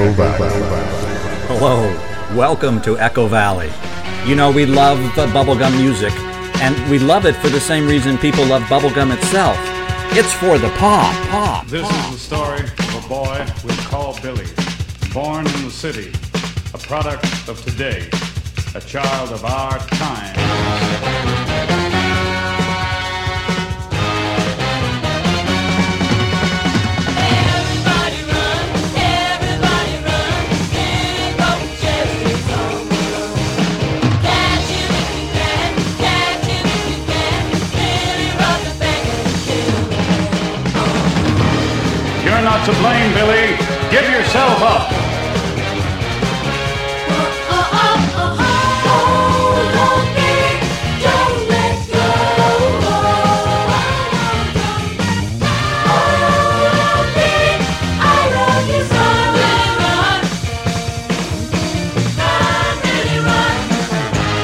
[0.00, 0.48] Echo Valley.
[1.46, 3.70] Hello, welcome to Echo Valley.
[4.24, 6.14] You know, we love the bubblegum music,
[6.62, 9.58] and we love it for the same reason people love bubblegum itself.
[10.16, 11.66] It's for the pop, pop.
[11.66, 12.06] This pop.
[12.06, 14.46] is the story of a boy we call Billy,
[15.12, 16.10] born in the city,
[16.72, 18.08] a product of today,
[18.74, 21.09] a child of our time.
[42.72, 43.56] to blame, Billy.
[43.90, 44.90] Give yourself up.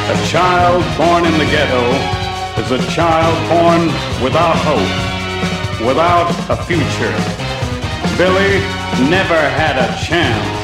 [0.08, 1.84] A child born in the ghetto
[2.62, 3.86] is a child born
[4.22, 7.45] without hope, without a future.
[8.16, 8.60] Billy
[9.10, 10.55] never had a chance.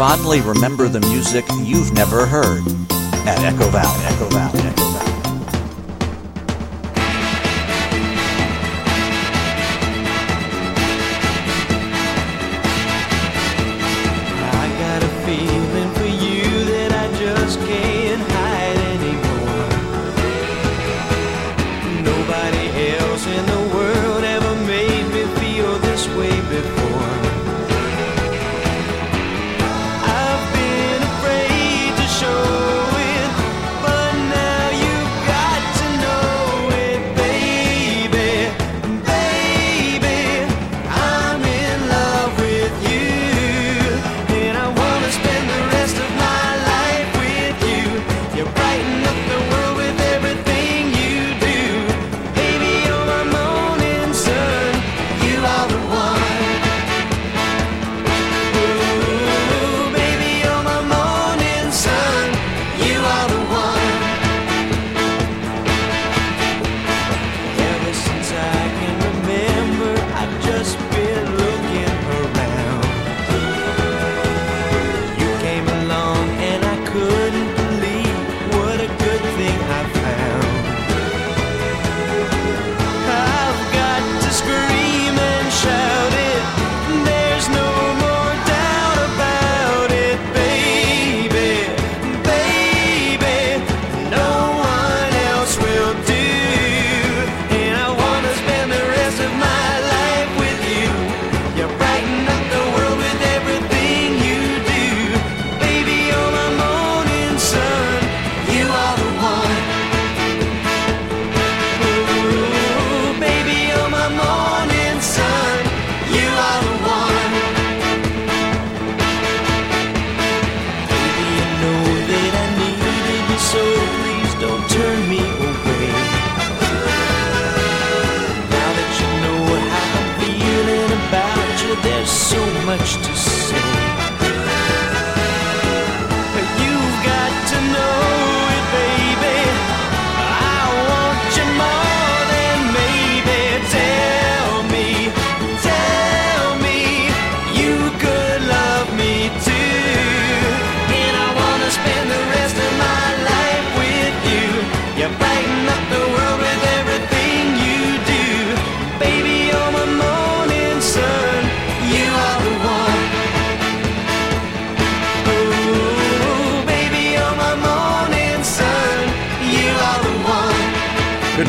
[0.00, 2.66] fondly remember the music you've never heard
[3.28, 4.02] at Echo Valley.
[4.06, 4.60] Echo Valley.
[4.60, 5.09] Echo Valley.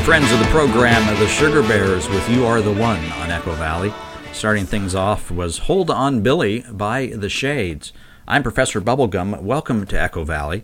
[0.04, 3.94] Friends of the program, the Sugar Bears with You Are the One on Echo Valley.
[4.34, 7.94] Starting things off was Hold On Billy by The Shades.
[8.28, 9.44] I'm Professor Bubblegum.
[9.44, 10.64] Welcome to Echo Valley.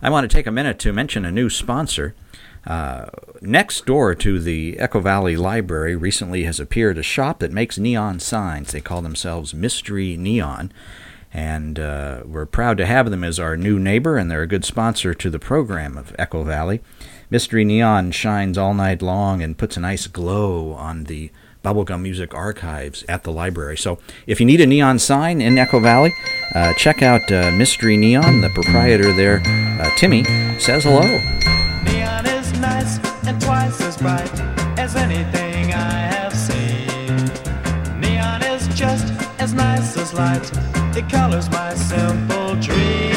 [0.00, 2.14] I want to take a minute to mention a new sponsor.
[2.64, 3.06] Uh,
[3.40, 8.20] next door to the Echo Valley Library recently has appeared a shop that makes neon
[8.20, 8.70] signs.
[8.70, 10.72] They call themselves Mystery Neon.
[11.34, 14.64] And uh, we're proud to have them as our new neighbor, and they're a good
[14.64, 16.82] sponsor to the program of Echo Valley.
[17.28, 21.30] Mystery Neon shines all night long and puts a nice glow on the
[21.64, 23.76] bubblegum music archives at the library.
[23.76, 26.12] So if you need a neon sign in Echo Valley,
[26.54, 28.42] uh, check out uh, Mystery Neon.
[28.42, 29.42] The proprietor there,
[29.80, 30.22] uh, Timmy,
[30.60, 31.02] says hello.
[31.84, 34.40] Neon is nice and twice as bright
[34.78, 37.16] as anything I have seen.
[38.00, 40.48] Neon is just as nice as light.
[40.96, 43.15] It colors my simple dreams.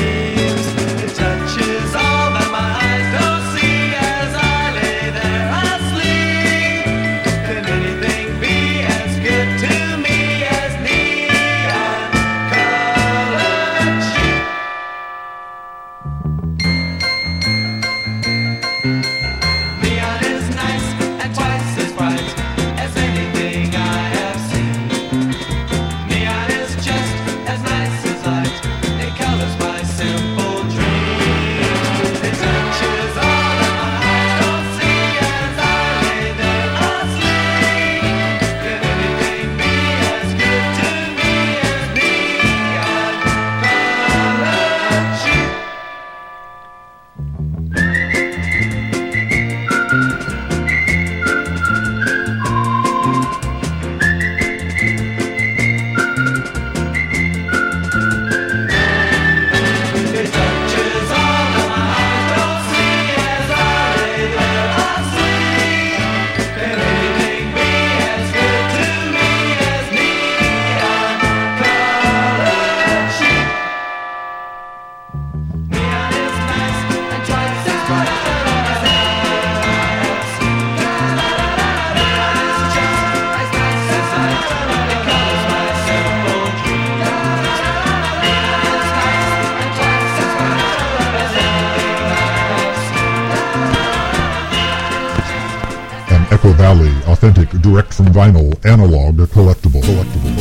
[96.70, 99.82] Valley authentic direct from vinyl analog collectible.
[99.82, 100.36] collectible.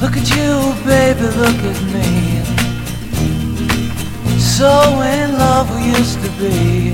[0.00, 0.54] Look at you,
[0.88, 2.08] baby, look at me.
[4.40, 4.70] So
[5.02, 6.92] in love we used to be.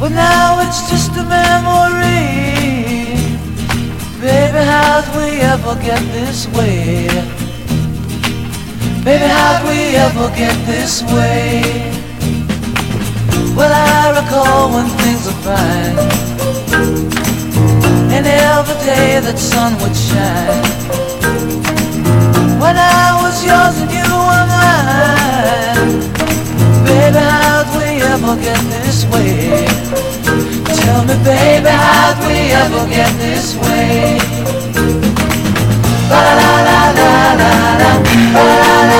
[0.00, 2.34] But now it's just a memory.
[4.20, 7.06] Baby, how'd we ever get this way?
[9.04, 11.95] Baby, how'd we ever get this way?
[13.56, 15.96] Well, I recall when things were fine,
[18.14, 20.62] and every day that sun would shine.
[22.60, 25.92] When I was yours and you were mine,
[26.84, 29.64] baby, how'd we ever get this way?
[30.80, 34.18] Tell me, baby, how'd we ever get this way?
[36.10, 37.10] Ba la la la la
[37.40, 37.90] la la,
[38.34, 38.95] ba la la.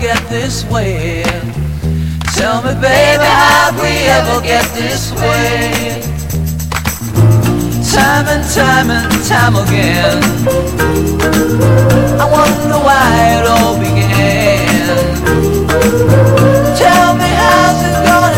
[0.00, 1.22] Get this way?
[2.34, 6.02] Tell me, baby, how'd we ever get this way?
[7.92, 10.22] Time and time and time again.
[12.20, 15.06] I wonder why it all began.
[16.76, 18.32] Tell me how's it gonna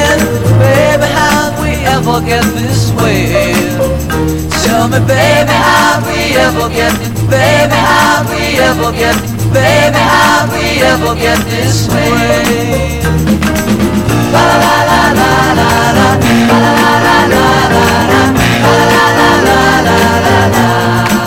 [0.00, 0.20] end?
[0.60, 3.43] Baby, how'd we ever get this way?
[4.84, 6.92] Tell me, baby, have we ever get
[7.30, 9.16] Baby, have we ever get
[9.50, 13.00] Baby, have we ever get this way?
[14.30, 16.08] La la la la la la
[16.44, 18.22] La la la la la la
[18.60, 21.23] La la la la la la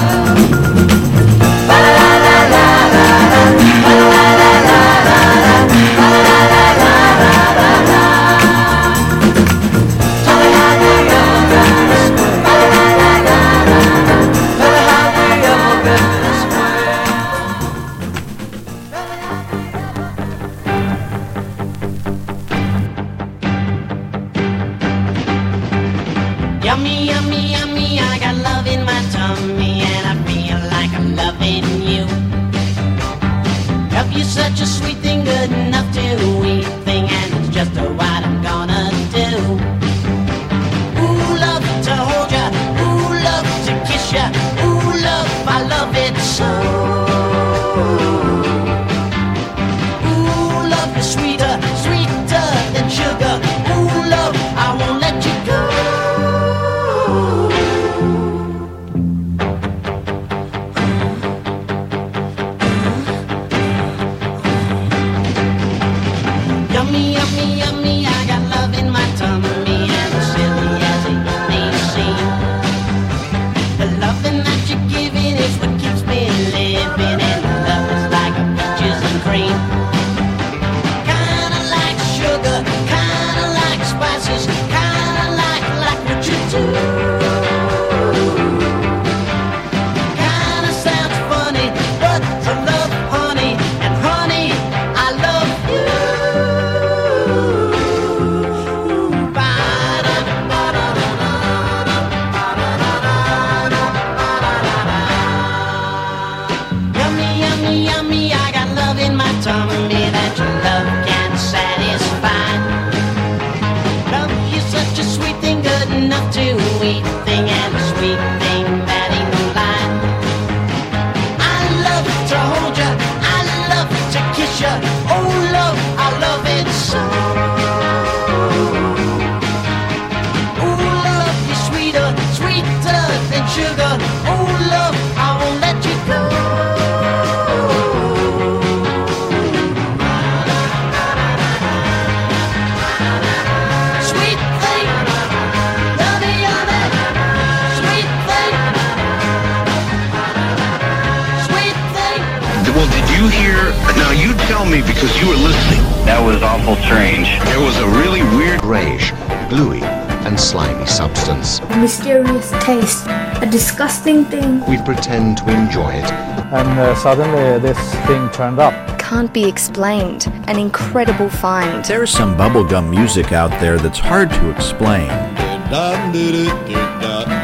[164.29, 164.63] thing.
[164.69, 166.11] We pretend to enjoy it.
[166.53, 168.73] and uh, suddenly this thing turned up.
[168.99, 170.27] Can't be explained.
[170.47, 171.83] An incredible find.
[171.85, 175.09] There's some bubblegum music out there that's hard to explain.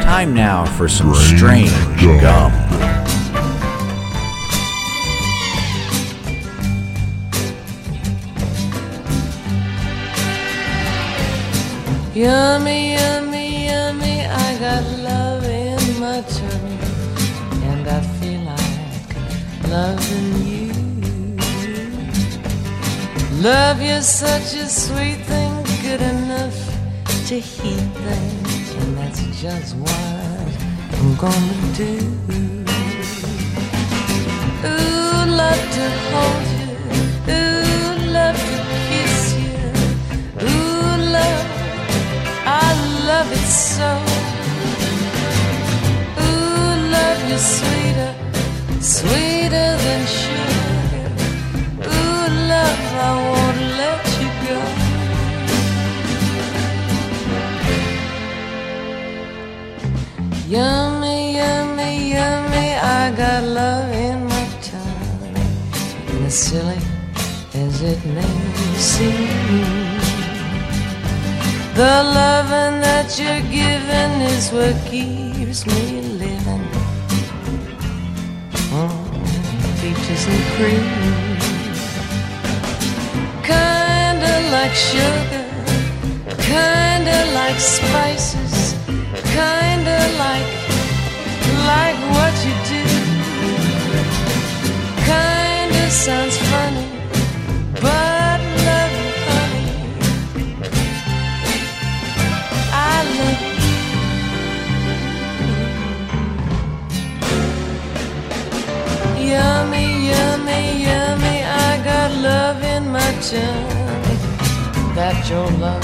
[0.04, 1.72] Time now for some strange
[2.22, 2.52] gum.
[12.16, 13.23] Yummy, yummy, yummy,
[19.74, 20.72] loving you.
[23.42, 25.52] Love you such a sweet thing,
[25.82, 26.58] good enough
[27.28, 30.48] to heat things, and that's just what
[30.98, 31.96] I'm gonna do.
[34.70, 36.74] Ooh, love to hold you,
[37.38, 39.66] ooh, love to kiss you,
[40.48, 41.48] ooh, love.
[42.46, 42.68] I
[43.10, 43.90] love it so.
[46.26, 48.13] Ooh, love you sweeter,
[48.84, 51.08] sweeter than sugar.
[51.88, 54.60] Ooh, love, I won't let you go.
[60.50, 65.38] Yummy, yummy, yummy, I got love in my tongue.
[66.10, 66.82] And as silly
[67.54, 68.36] as it may
[68.78, 69.94] seem.
[71.76, 76.03] The loving that you're giving is what keeps me
[80.16, 80.86] And cream.
[83.42, 85.46] Kinda like sugar,
[86.38, 88.76] kinda like spices,
[89.34, 90.50] kinda like,
[91.72, 92.86] like what you do.
[95.10, 96.90] Kinda sounds funny,
[97.82, 98.13] but
[113.30, 114.18] tummy
[114.96, 115.82] that your love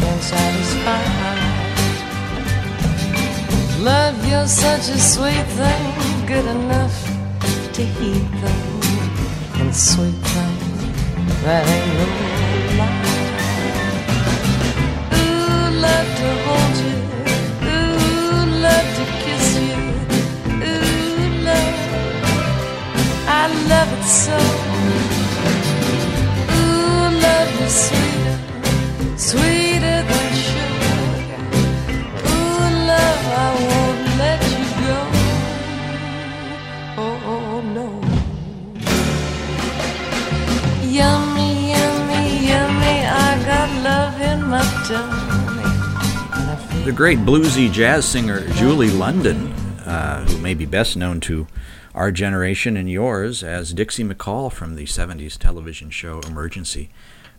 [0.00, 1.02] can satisfy.
[3.82, 6.96] Love, you're such a sweet thing, good enough
[7.72, 8.62] to heat them,
[9.60, 10.56] and sweet thing
[11.44, 12.06] that ain't no
[12.80, 13.14] lie.
[15.16, 16.98] Ooh, love to hold you,
[17.72, 19.78] ooh, love to kiss you,
[20.68, 21.76] ooh, love.
[23.26, 24.65] I love it so.
[46.86, 49.48] The great bluesy jazz singer Julie London,
[49.84, 51.48] uh, who may be best known to
[51.96, 56.90] our generation and yours as Dixie McCall from the 70s television show Emergency,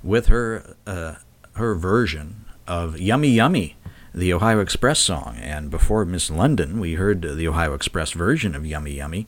[0.04, 1.16] with her uh,
[1.54, 3.76] her version of Yummy Yummy,
[4.14, 5.38] the Ohio Express song.
[5.42, 9.28] And before Miss London, we heard the Ohio Express version of Yummy Yummy.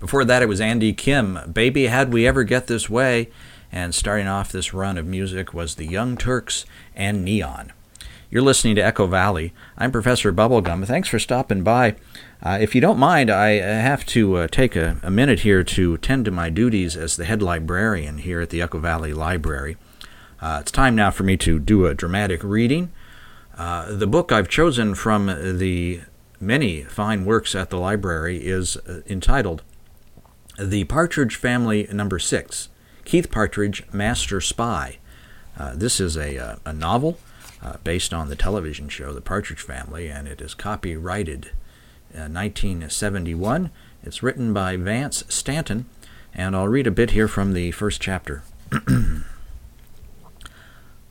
[0.00, 3.28] Before that, it was Andy Kim, Baby How'd We Ever Get This Way.
[3.70, 7.72] And starting off this run of music was the Young Turks and Neon.
[8.28, 9.52] You're listening to Echo Valley.
[9.76, 10.86] I'm Professor Bubblegum.
[10.86, 11.96] Thanks for stopping by.
[12.42, 15.98] Uh, if you don't mind, I have to uh, take a, a, minute here to
[15.98, 19.76] tend to my duties as the head librarian here at the Echo Valley Library.
[20.42, 22.90] Uh, it's time now for me to do a dramatic reading.
[23.56, 26.00] Uh, the book I've chosen from the
[26.40, 29.62] many fine works at the library is uh, entitled
[30.58, 32.70] The Partridge Family Number Six
[33.04, 34.98] Keith Partridge, Master Spy.
[35.56, 37.18] Uh, this is a, a novel
[37.84, 41.52] based on the television show The Partridge Family, and it is copyrighted.
[42.12, 43.70] 1971.
[44.02, 45.86] It's written by Vance Stanton,
[46.34, 48.42] and I'll read a bit here from the first chapter.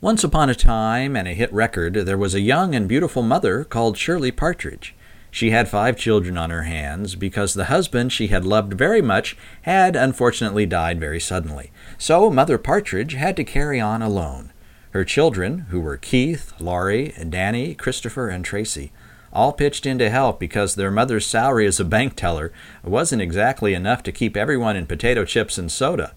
[0.02, 3.62] Once upon a time, and a hit record, there was a young and beautiful mother
[3.62, 4.96] called Shirley Partridge.
[5.30, 9.36] She had five children on her hands because the husband she had loved very much
[9.62, 11.70] had unfortunately died very suddenly.
[11.98, 14.52] So Mother Partridge had to carry on alone.
[14.90, 18.90] Her children, who were Keith, Laurie, Danny, Christopher, and Tracy,
[19.32, 23.72] all pitched in to help because their mother's salary as a bank teller wasn't exactly
[23.72, 26.12] enough to keep everyone in potato chips and soda.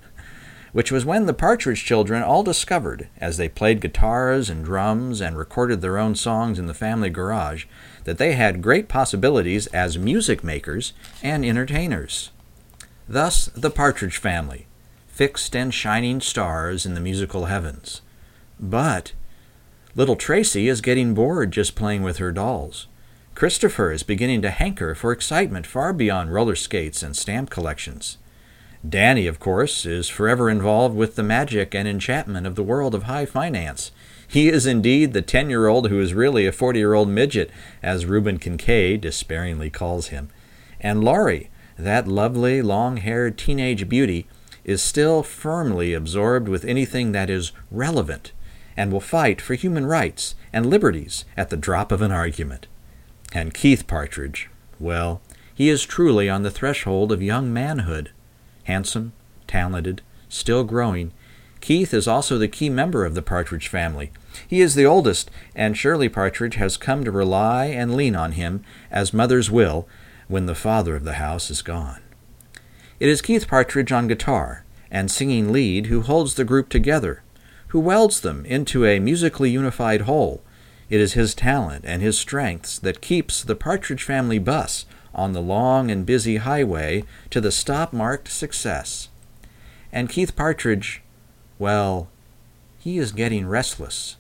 [0.76, 5.38] Which was when the Partridge children all discovered, as they played guitars and drums and
[5.38, 7.64] recorded their own songs in the family garage,
[8.04, 10.92] that they had great possibilities as music makers
[11.24, 12.32] and entertainers.
[13.08, 14.68] Thus, the Partridge family,
[15.08, 18.02] fixed and shining stars in the musical heavens.
[18.60, 19.14] But
[19.96, 22.88] little Tracy is getting bored just playing with her dolls.
[23.34, 28.18] Christopher is beginning to hanker for excitement far beyond roller skates and stamp collections.
[28.90, 33.04] Danny, of course, is forever involved with the magic and enchantment of the world of
[33.04, 33.92] high finance.
[34.28, 37.50] He is indeed the ten year old who is really a forty year old midget,
[37.82, 40.30] as Reuben Kincaid despairingly calls him.
[40.82, 44.28] And Laurie, that lovely, long haired teenage beauty,
[44.64, 48.34] is still firmly absorbed with anything that is relevant
[48.76, 52.68] and will fight for human rights and liberties at the drop of an argument.
[53.32, 55.22] And Keith Partridge, well,
[55.54, 58.12] he is truly on the threshold of young manhood.
[58.66, 59.14] Handsome,
[59.48, 61.12] talented, still growing,
[61.66, 64.12] Keith is also the key member of the Partridge family.
[64.48, 68.64] He is the oldest, and Shirley Partridge has come to rely and lean on him
[68.92, 69.88] as mothers will
[70.28, 72.02] when the father of the house is gone.
[73.00, 77.24] It is Keith Partridge on guitar and singing lead who holds the group together,
[77.70, 80.44] who welds them into a musically unified whole.
[80.90, 85.42] It is his talent and his strengths that keeps the Partridge family bus on the
[85.42, 89.10] long and busy highway to the stop marked success.
[89.92, 91.02] And Keith Partridge,
[91.58, 92.10] well,
[92.78, 94.18] he is getting restless.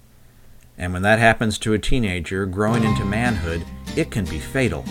[0.77, 4.84] And when that happens to a teenager growing into manhood, it can be fatal.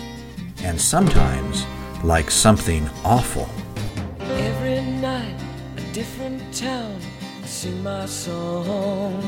[0.63, 1.65] And sometimes
[2.03, 3.49] like something awful.
[4.19, 5.39] Every night,
[5.77, 6.99] a different town,
[7.43, 9.21] sing my song.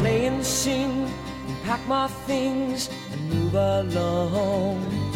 [0.00, 1.08] Play and sing,
[1.46, 5.11] and pack my things, and move along.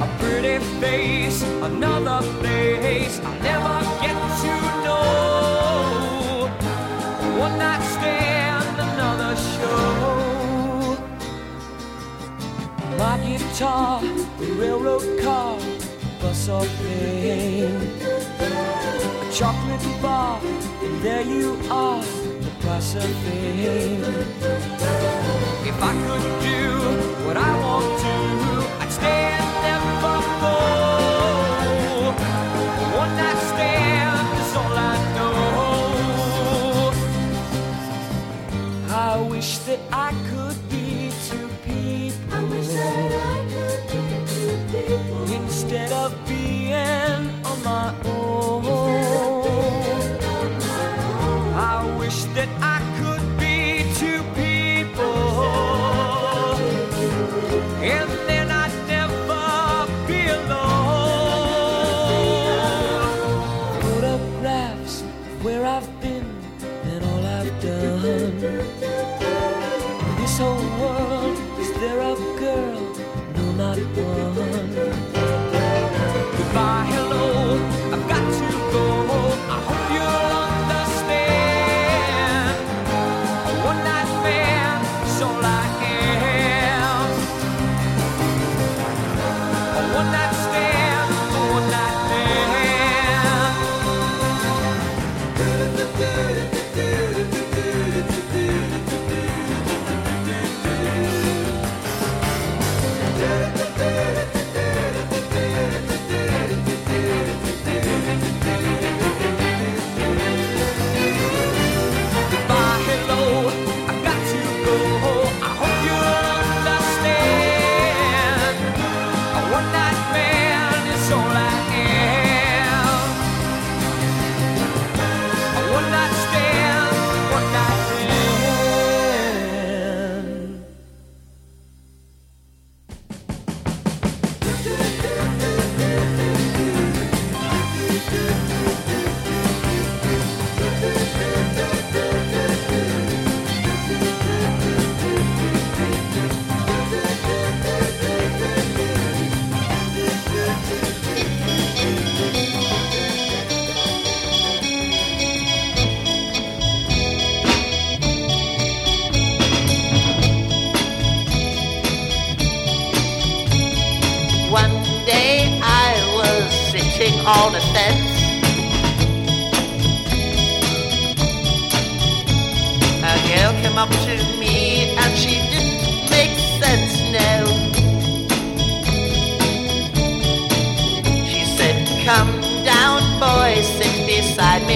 [0.00, 4.52] A pretty face, another place, I'll never get to
[4.84, 6.48] know.
[7.38, 10.96] One night stand, another show.
[12.96, 15.58] My guitar, a railroad car,
[16.22, 17.76] bus or plane.
[19.20, 20.40] A chocolate bar,
[20.82, 22.02] and there you are,
[22.40, 24.02] the price of fame.
[25.70, 26.60] If I could do
[27.26, 28.14] what I want to,
[28.82, 29.39] I'd stand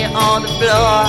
[0.07, 1.05] on the floor.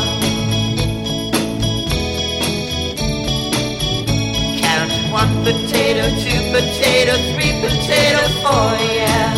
[4.62, 9.34] Count one potato, two potato, three potato, four, yeah.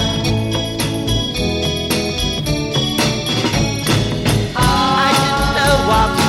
[4.56, 6.27] I didn't know what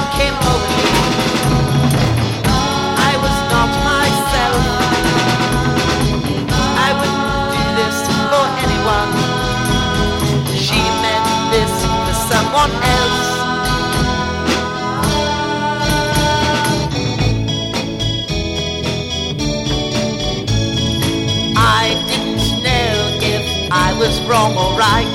[24.28, 25.14] wrong or right.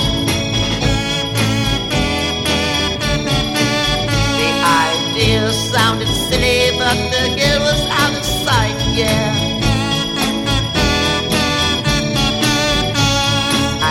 [4.41, 4.52] The
[4.89, 9.36] idea sounded silly, but the girl was out of sight, yeah.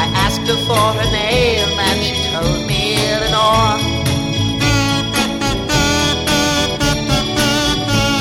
[0.00, 3.78] I asked her for her name, and she told me Eleanor.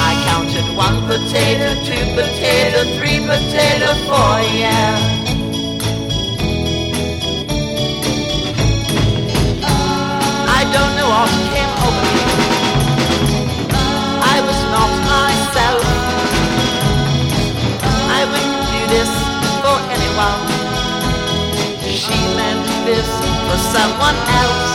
[0.08, 5.11] I counted one potato, two potato, three potato, four, yeah.
[10.74, 12.24] Don't know what came over me.
[14.34, 15.84] I was not myself.
[18.18, 19.12] I wouldn't do this
[19.64, 20.42] for anyone.
[22.02, 23.10] She meant this
[23.48, 24.70] for someone else.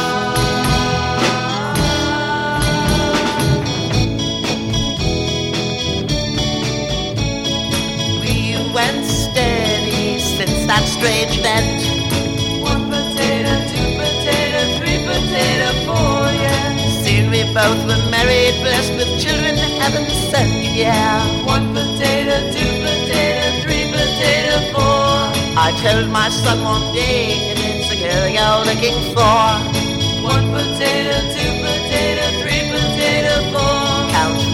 [8.21, 8.37] We
[8.75, 11.86] went steady since that strange event.
[17.57, 21.25] Both were married, blessed with children heaven sent, yeah.
[21.49, 25.33] One potato, two potato, three potato, four.
[25.57, 29.41] I told my son one day, and it's a girl you're looking for.
[30.21, 33.97] One potato, two potato, three potato, four.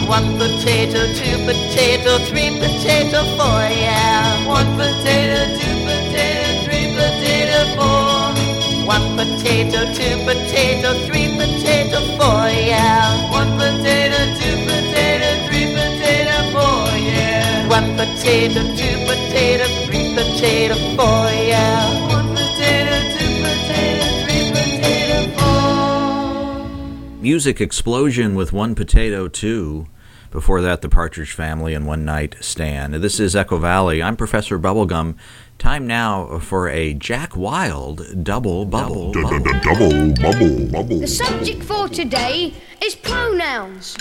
[0.07, 4.47] One potato, two potato, three potato, four, yeah.
[4.47, 8.42] One potato, two potato, three potato, four.
[8.87, 13.31] One potato, two potato, three potato, four, yeah.
[13.31, 17.69] One potato, two potato, three potato, four, yeah.
[17.69, 22.09] One potato, two potato, three potato, four, yeah.
[22.09, 27.23] One potato, two potato, three potato, four.
[27.23, 29.87] Music Explosion with One Potato Two.
[30.31, 32.95] Before that, The Partridge Family and One Night Stand.
[32.95, 34.03] This is Echo Valley.
[34.03, 35.15] I'm Professor Bubblegum.
[35.63, 39.13] Time now for a Jack Wild double bubble.
[39.13, 40.99] Double bubble bubble.
[40.99, 42.53] The subject for today
[42.85, 43.95] is pronouns.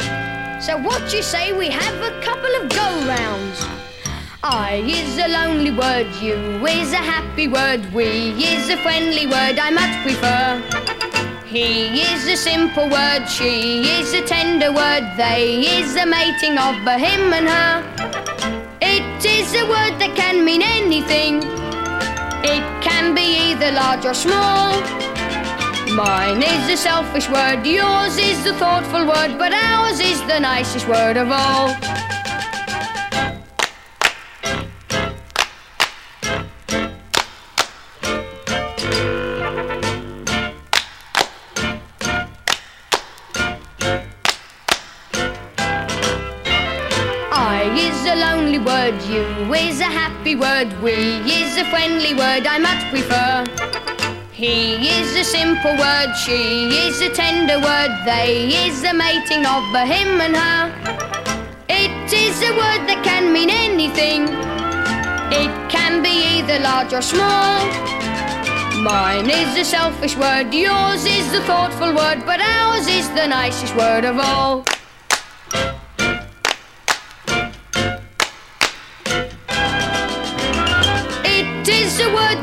[0.66, 3.64] So what you say we have a couple of go rounds?
[4.44, 6.34] I is a lonely word, you
[6.66, 11.46] is a happy word, we is a friendly word I much prefer.
[11.46, 16.88] He is a simple word, she is a tender word, they is a mating of
[16.88, 18.61] a him and her.
[19.32, 21.38] Is a word that can mean anything.
[22.44, 24.76] It can be either large or small.
[25.96, 30.88] Mine is a selfish word, yours is the thoughtful word, but ours is the nicest
[30.88, 31.76] word of all.
[49.54, 53.44] Is a happy word, we is a friendly word I much prefer.
[54.32, 59.64] He is a simple word, she is a tender word, they is a mating of
[59.74, 60.62] a him and her.
[61.70, 64.24] It is a word that can mean anything.
[65.34, 67.66] It can be either large or small.
[68.82, 73.76] Mine is a selfish word, yours is the thoughtful word, but ours is the nicest
[73.76, 74.66] word of all.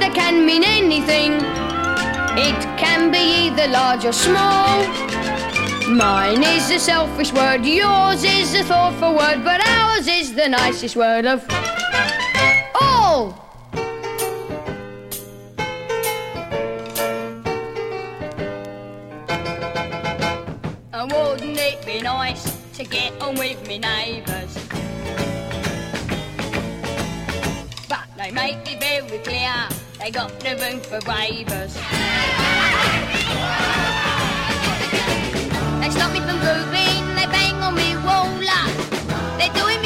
[0.08, 1.34] That can mean anything.
[2.38, 4.86] It can be either large or small.
[5.88, 10.96] Mine is a selfish word, yours is a thoughtful word, but ours is the nicest
[10.96, 11.44] word of
[12.80, 13.34] all.
[20.92, 24.54] And wouldn't it be nice to get on with me neighbours?
[27.88, 31.74] But they make it very clear they got no room for bravers.
[35.80, 38.64] They stop me from grooving, they bang on me roller.
[39.38, 39.77] They're doing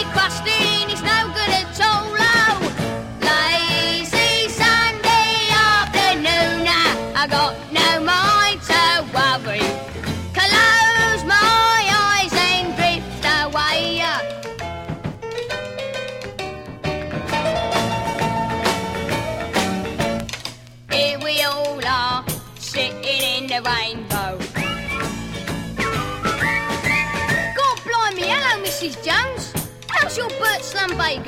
[30.89, 31.22] your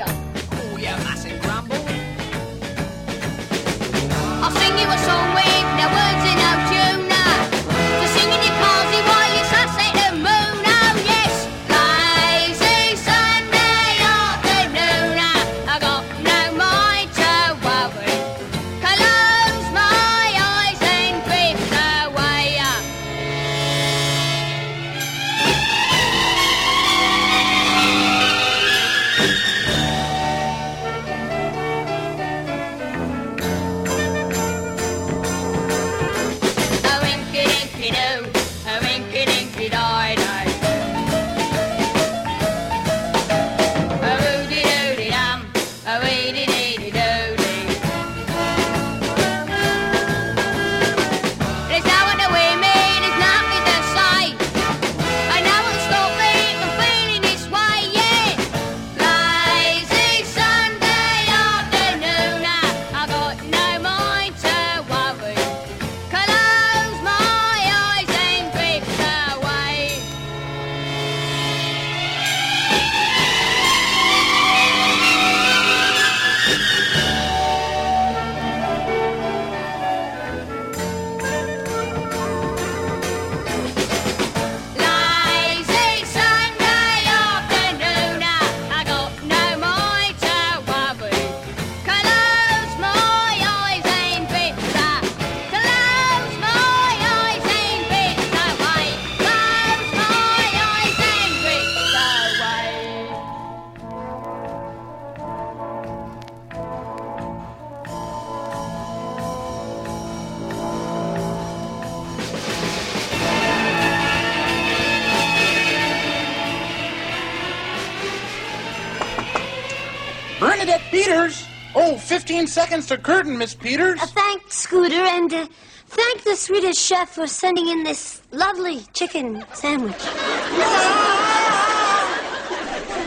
[121.77, 124.01] Oh, 15 seconds to curtain, Miss Peters.
[124.01, 125.45] Uh, thanks, Scooter, and uh,
[125.87, 130.01] thank the Swedish chef for sending in this lovely chicken sandwich.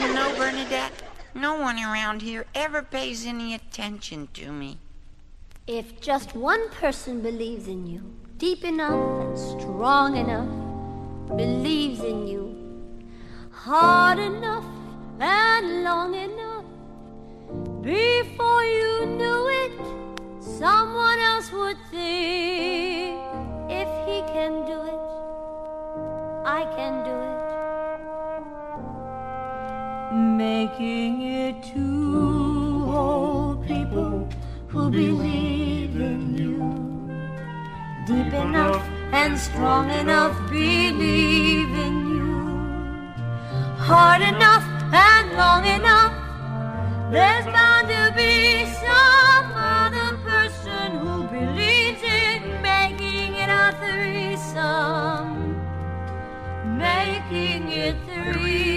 [0.00, 0.92] you know, Bernadette.
[1.34, 4.76] No one around here ever pays any attention to me.
[5.66, 8.02] If just one person believes in you,
[8.36, 10.48] deep enough and strong enough,
[11.36, 12.54] believes in you,
[13.50, 14.64] hard enough
[15.20, 16.47] and long enough,
[17.88, 19.72] before you knew it,
[20.42, 23.18] someone else would think,
[23.70, 25.00] if he can do it,
[26.44, 27.38] I can do it.
[30.36, 34.28] Making it two whole people
[34.68, 36.58] who believe in you.
[38.06, 42.28] Deep enough and strong enough, believe in you.
[43.78, 46.12] Hard enough and long enough,
[47.10, 55.56] there's bound to be some other person who believes in making it a threesome.
[56.76, 58.68] Making it three.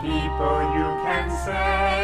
[0.00, 1.97] People you can say,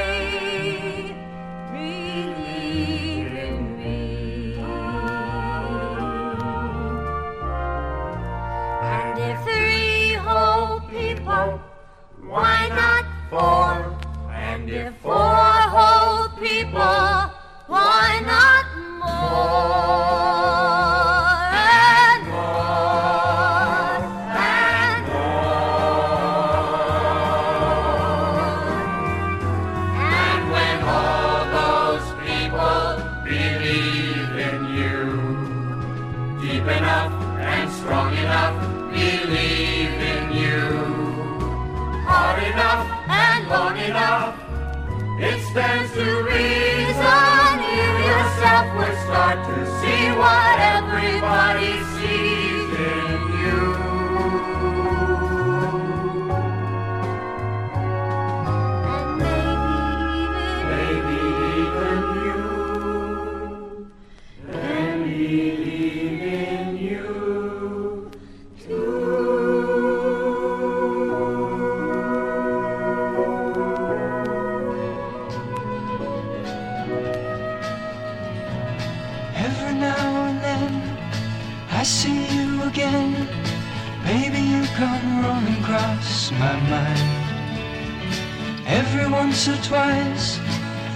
[11.34, 13.74] why not four?
[14.32, 15.14] And if four
[15.74, 17.30] whole people,
[17.66, 18.66] why not
[19.02, 19.84] more?
[21.56, 23.54] And more,
[43.94, 44.34] enough,
[45.20, 51.93] it stands to reason you yourself would start to see what everybody
[89.74, 90.38] twice,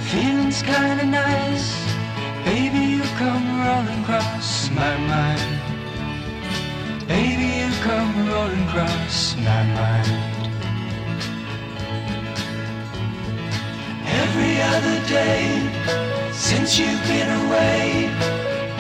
[0.08, 1.66] feeling's kinda nice.
[2.44, 5.50] Baby, you come rolling across my mind.
[7.14, 10.10] Baby, you come rolling across my mind.
[14.22, 15.42] Every other day
[16.48, 17.82] since you've been away,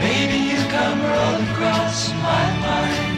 [0.06, 1.98] baby, you come rolling across
[2.28, 3.16] my mind.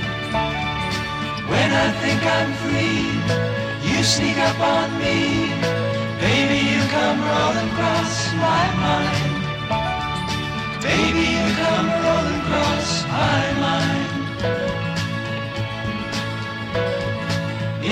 [1.51, 3.05] When I think I'm free,
[3.89, 5.60] you sneak up on me,
[6.21, 9.33] baby, you come rolling across my mind.
[10.83, 14.11] Baby, you come rolling across my mind.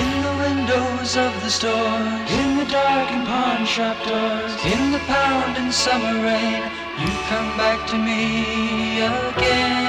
[0.01, 4.99] In the windows of the stores, in the dark darkened pawn shop doors, in the
[4.99, 6.61] pounding summer rain,
[7.01, 9.88] you come back to me again.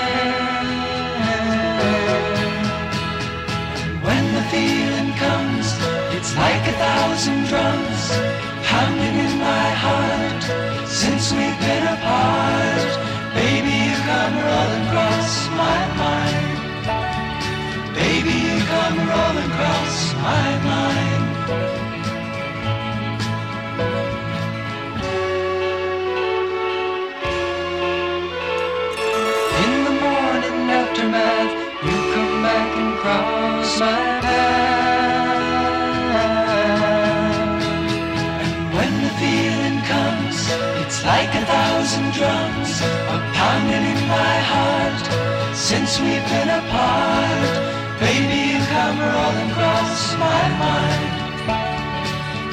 [45.70, 51.12] Since we've been apart, baby, you come rolling across my mind.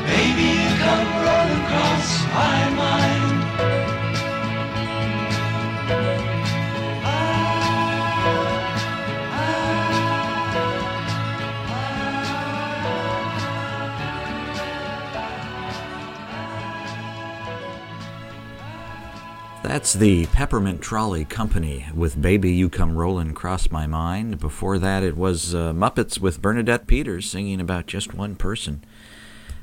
[0.06, 3.17] Baby, you come rolling across my mind.
[19.78, 24.40] That's the Peppermint Trolley Company with Baby You Come Rollin' Cross My Mind.
[24.40, 28.84] Before that, it was uh, Muppets with Bernadette Peters singing about just one person.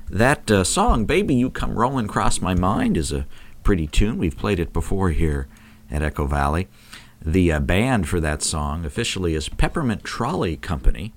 [0.09, 3.27] That uh, song, Baby You Come Rollin' Cross My Mind, is a
[3.65, 4.17] pretty tune.
[4.17, 5.49] We've played it before here
[5.91, 6.69] at Echo Valley.
[7.21, 11.13] The uh, band for that song officially is Peppermint Trolley Company.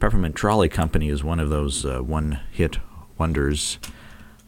[0.00, 2.78] Peppermint Trolley Company is one of those uh, one hit
[3.18, 3.78] wonders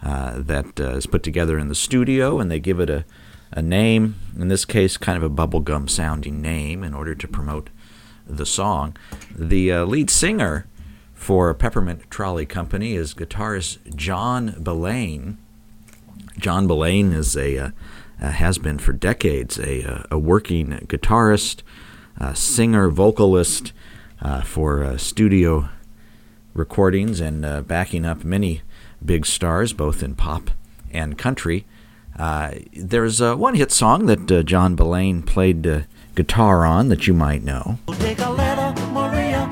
[0.03, 3.05] uh, that uh, is put together in the studio, and they give it a,
[3.51, 7.71] a name, in this case, kind of a bubblegum sounding name, in order to promote
[8.27, 8.97] the song.
[9.35, 10.67] The uh, lead singer
[11.15, 15.39] for Peppermint Trolley Company is guitarist John Belane.
[16.39, 17.71] John Belane is a uh,
[18.21, 21.63] uh, has been for decades a, uh, a working guitarist,
[22.35, 23.73] singer, vocalist
[24.21, 25.69] uh, for uh, studio
[26.53, 28.63] recordings and backing up many
[29.05, 30.51] big stars, both in pop
[30.91, 31.65] and country.
[32.19, 35.83] Uh, there's uh, one hit song that uh, John Belane played uh,
[36.17, 37.79] guitar on that you might know.
[37.93, 39.49] Take a letter, Maria.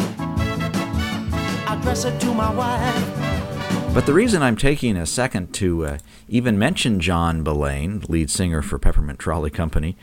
[1.68, 3.94] Address it to my wife.
[3.94, 5.98] But the reason I'm taking a second to uh,
[6.28, 9.96] even mention John Belane, lead singer for Peppermint Trolley Company,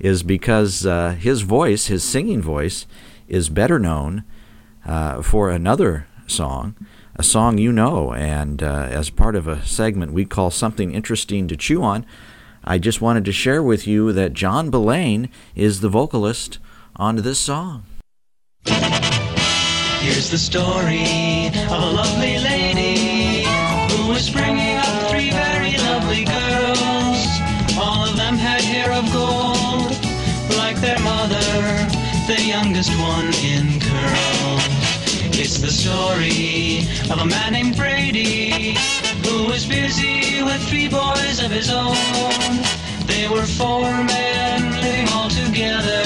[0.00, 2.86] is because uh, his voice, his singing voice,
[3.28, 4.24] is better known
[4.84, 6.74] uh, for another song,
[7.18, 8.12] a song you know.
[8.12, 12.06] And uh, as part of a segment we call Something Interesting to Chew On,
[12.64, 16.58] I just wanted to share with you that John Belane is the vocalist
[16.96, 17.84] on this song.
[18.64, 23.44] Here's the story of a lovely lady
[23.90, 27.26] who was bringing up three very lovely girls.
[27.78, 29.92] All of them had hair of gold,
[30.58, 31.42] like their mother,
[32.26, 33.75] the youngest one in
[35.76, 38.74] story of a man named Brady
[39.24, 42.50] who was busy with three boys of his own.
[43.04, 46.02] They were four men living all together,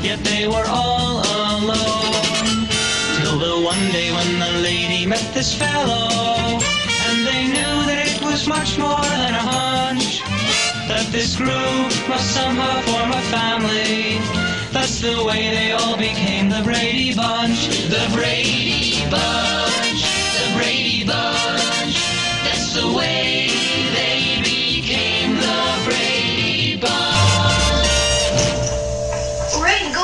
[0.00, 2.66] yet they were all alone.
[3.20, 6.08] Till the one day when the lady met this fellow,
[7.06, 10.22] and they knew that it was much more than a hunch.
[10.88, 14.43] That this group must somehow form a family.
[14.74, 17.68] That's the way they all became the Brady Bunch.
[17.86, 20.02] The Brady Bunch.
[20.02, 21.94] The Brady Bunch.
[22.42, 23.54] That's the way
[23.94, 27.86] they became the Brady Bunch.
[29.54, 30.02] We're ready to.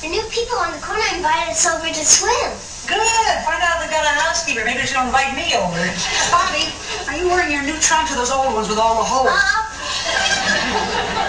[0.00, 2.48] The new people on the corner invited us over to swim.
[2.88, 2.96] Good.
[3.44, 4.64] Find out if they got a housekeeper.
[4.64, 5.84] Maybe she'll invite me over.
[6.32, 6.64] Bobby,
[7.12, 9.28] are you wearing your new trunks or those old ones with all the holes?
[9.28, 11.18] You're uh-huh.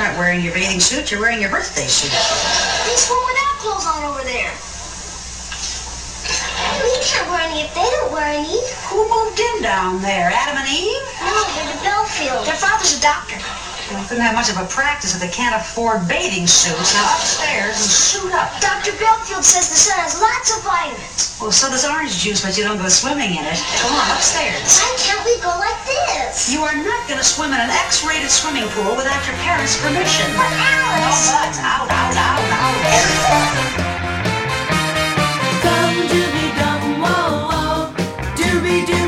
[0.00, 1.10] not wearing your bathing suit.
[1.10, 2.08] You're wearing your birthday suit.
[2.08, 4.48] They swim without clothes on over there.
[6.80, 8.64] We can't wear any if they don't wear any.
[8.88, 10.32] Who moved in down there?
[10.32, 11.04] Adam and Eve?
[11.20, 12.46] No, they're the Belfield.
[12.46, 13.36] Their father's a doctor.
[13.90, 16.94] Well, couldn't have much of a practice if they can't afford bathing suits.
[16.94, 18.46] Now upstairs and suit up.
[18.62, 18.94] Dr.
[19.02, 21.34] Belfield says the sun has lots of vitamins.
[21.42, 23.58] Well, so does orange juice, but you don't go swimming in it.
[23.82, 24.78] Come on, upstairs.
[24.78, 26.46] Why can't we go like this?
[26.54, 30.30] You are not going to swim in an X-rated swimming pool without your parents' permission.
[30.38, 31.26] But Alice.
[31.26, 31.58] No buts.
[31.58, 32.78] Out, out, out, out.
[35.66, 37.90] Dum dooby dum whoa whoa.
[38.38, 38.99] Dooby dooby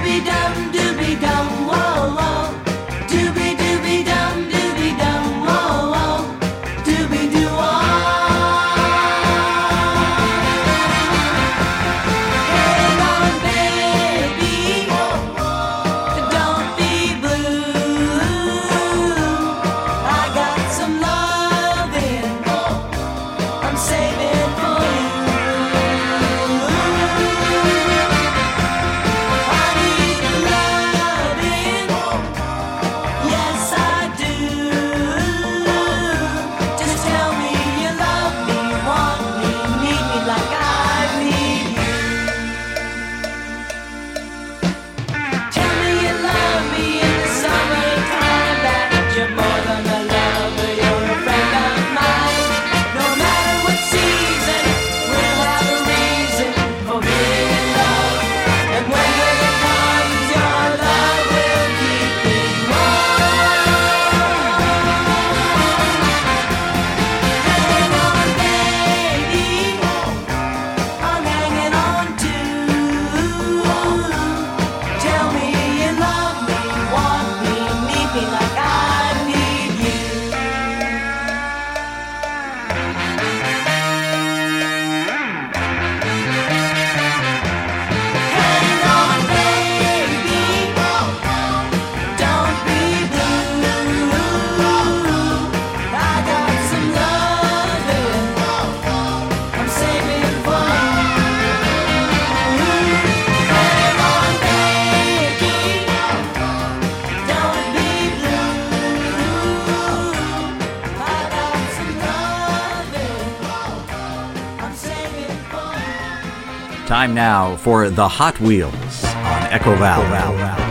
[117.03, 120.62] Time now for the Hot Wheels on Echo.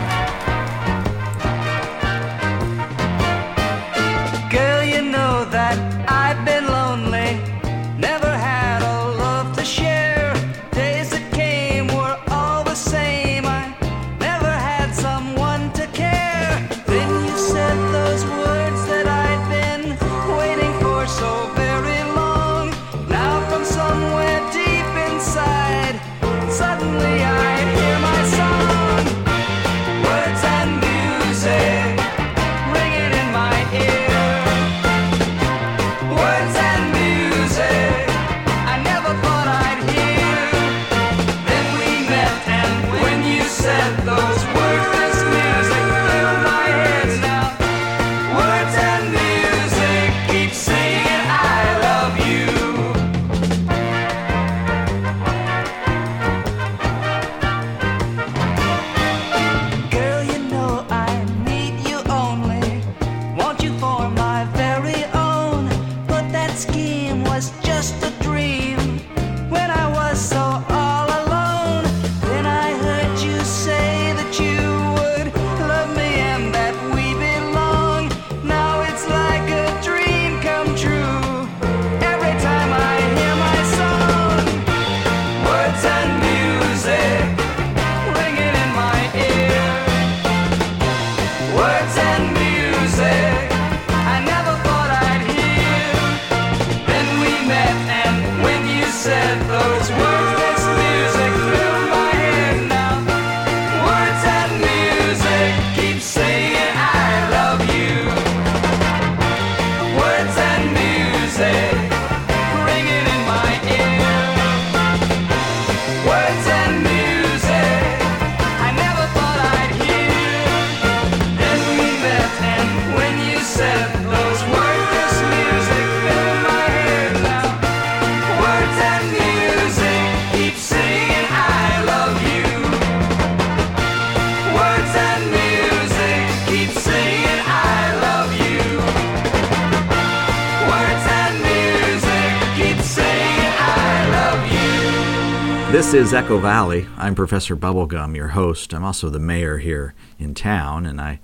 [145.92, 146.86] This is Echo Valley.
[146.96, 148.72] I'm Professor Bubblegum, your host.
[148.72, 151.20] I'm also the mayor here in town, and I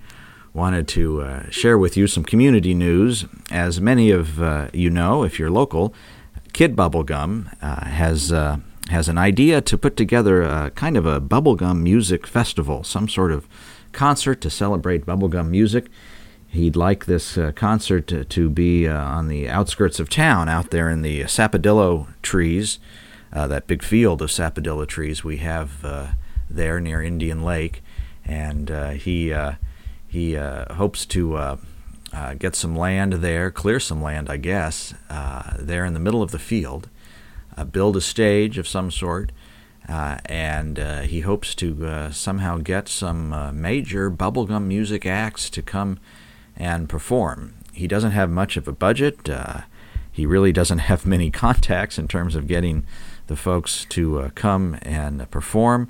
[0.53, 3.25] wanted to uh, share with you some community news.
[3.49, 5.91] As many of uh, you know, if you're local,
[6.53, 8.57] Kid Bubblegum uh, has uh,
[8.89, 13.31] has an idea to put together a kind of a bubblegum music festival, some sort
[13.31, 13.47] of
[13.91, 15.87] concert to celebrate bubblegum music.
[16.47, 20.69] He'd like this uh, concert to, to be uh, on the outskirts of town, out
[20.69, 22.77] there in the sapodilla trees,
[23.31, 26.07] uh, that big field of sapodilla trees we have uh,
[26.49, 27.83] there near Indian Lake,
[28.25, 29.53] and uh, he uh,
[30.07, 31.57] he uh, hopes to uh,
[32.11, 34.93] uh, get some land there, clear some land, I guess,
[35.59, 36.89] there in the middle of the field,
[37.71, 39.31] build a stage of some sort,
[39.87, 45.99] and he hopes to somehow get some major bubblegum music acts to come
[46.57, 47.53] and perform.
[47.71, 49.29] He doesn't have much of a budget.
[50.11, 52.83] He really doesn't have many contacts in terms of getting
[53.29, 55.89] the folks to uh, come and uh, perform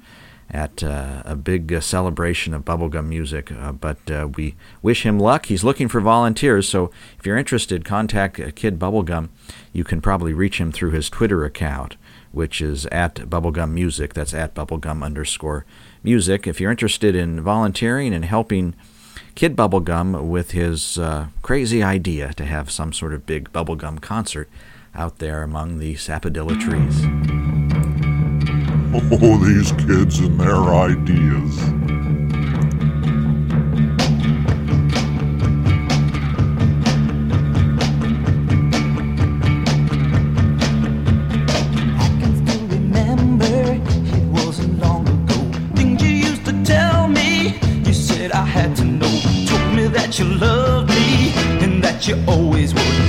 [0.51, 3.51] at uh, a big uh, celebration of bubblegum music.
[3.51, 5.45] Uh, but uh, we wish him luck.
[5.47, 9.29] He's looking for volunteers, so if you're interested, contact Kid Bubblegum.
[9.73, 11.97] You can probably reach him through his Twitter account,
[12.31, 14.13] which is at Bubblegum Music.
[14.13, 15.65] That's at Bubblegum underscore
[16.03, 16.47] music.
[16.47, 18.75] If you're interested in volunteering and helping
[19.35, 20.99] Kid Bubblegum with his
[21.43, 24.49] crazy idea to have some sort of big bubblegum concert
[24.95, 27.05] out there among the sapodilla trees.
[28.91, 31.59] Oh, these kids and their ideas.
[41.97, 45.39] I can still remember it wasn't long ago.
[45.75, 49.19] Things you used to tell me, you said I had to know.
[49.47, 51.31] Told me that you loved me
[51.63, 53.08] and that you always would.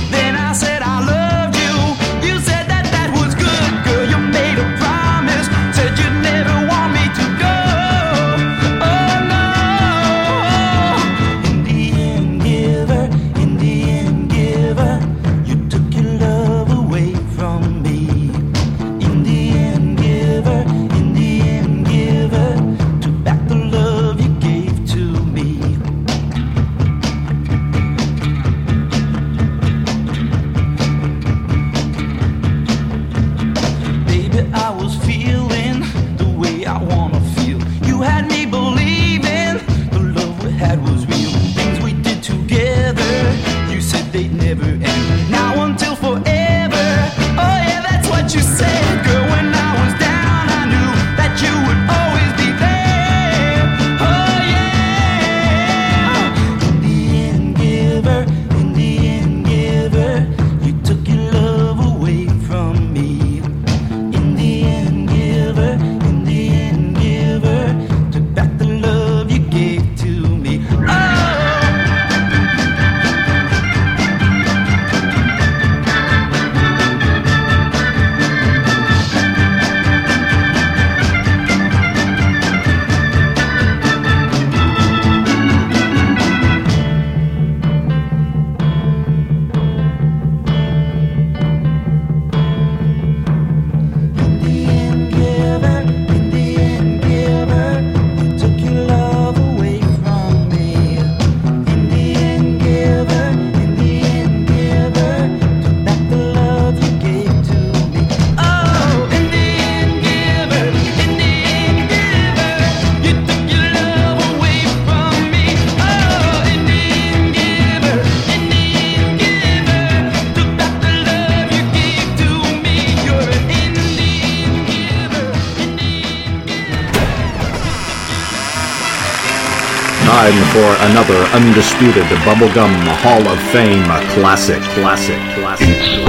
[130.20, 135.99] time for another undisputed Bubblegum Hall of Fame classic, classic, classic.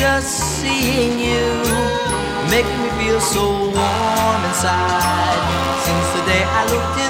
[0.00, 1.44] just seeing you
[2.48, 5.40] makes me feel so warm inside.
[5.84, 7.09] Since the day I looked in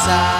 [0.00, 0.39] casa.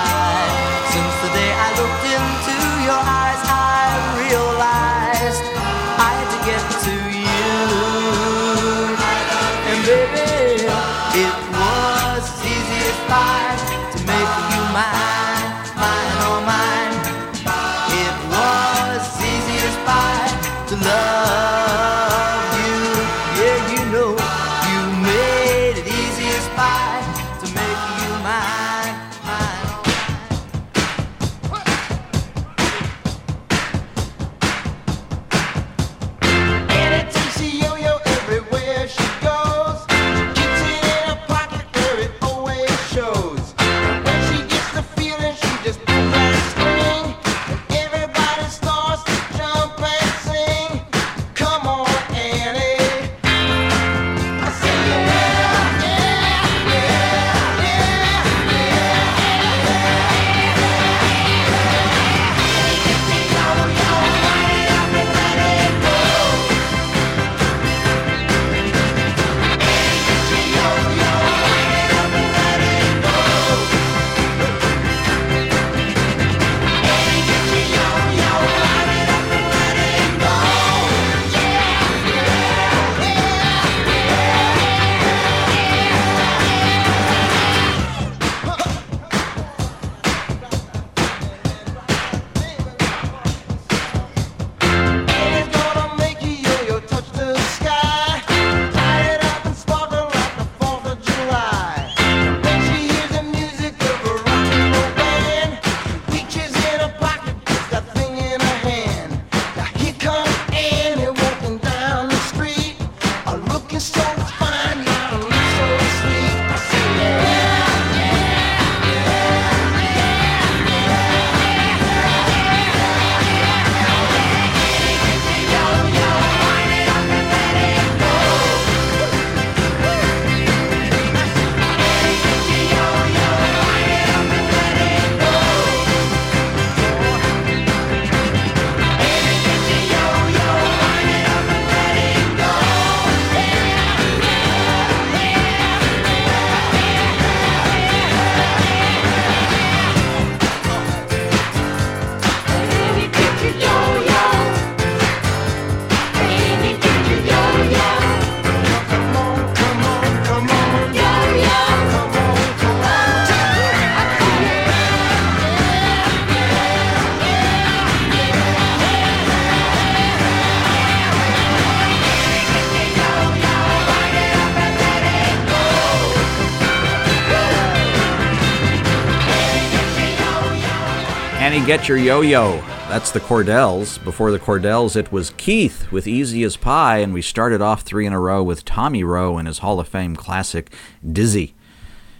[181.70, 182.56] Get your yo yo.
[182.88, 184.02] That's the Cordells.
[184.02, 188.06] Before the Cordells, it was Keith with Easy as Pie, and we started off three
[188.06, 190.72] in a row with Tommy Roe and his Hall of Fame classic,
[191.08, 191.54] Dizzy.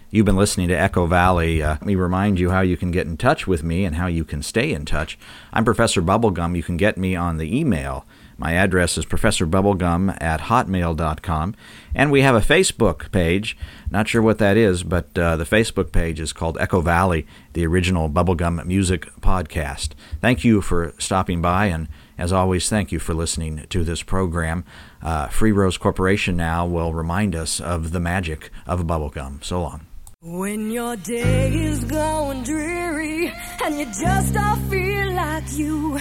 [0.09, 1.61] You've been listening to Echo Valley.
[1.61, 4.07] Uh, let me remind you how you can get in touch with me and how
[4.07, 5.19] you can stay in touch.
[5.51, 6.55] I'm Professor Bubblegum.
[6.55, 8.05] You can get me on the email.
[8.41, 11.53] My address is professorbubblegum at hotmail.com.
[11.93, 13.55] And we have a Facebook page.
[13.91, 17.67] Not sure what that is, but uh, the Facebook page is called Echo Valley, the
[17.67, 19.89] original Bubblegum Music Podcast.
[20.21, 21.87] Thank you for stopping by, and
[22.17, 24.65] as always, thank you for listening to this program.
[25.03, 29.43] Uh, Freerose Corporation now will remind us of the magic of bubblegum.
[29.43, 29.85] So long.
[30.23, 33.31] When your day is going dreary
[33.63, 35.99] and you just don't feel like you,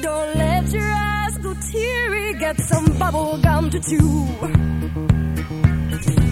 [0.00, 2.34] don't let your eyes go teary.
[2.34, 4.28] Get some bubble gum to chew.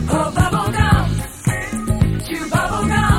[0.08, 1.10] Oh, bubble gum,
[2.26, 3.15] chew bubble gum.